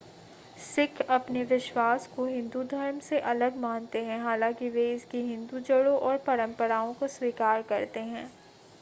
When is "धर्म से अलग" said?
2.71-3.57